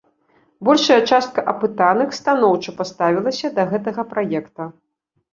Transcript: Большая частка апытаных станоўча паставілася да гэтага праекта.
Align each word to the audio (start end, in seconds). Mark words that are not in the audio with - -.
Большая 0.67 0.95
частка 1.09 1.43
апытаных 1.51 2.15
станоўча 2.19 2.73
паставілася 2.79 3.51
да 3.59 3.65
гэтага 3.75 4.05
праекта. 4.15 4.63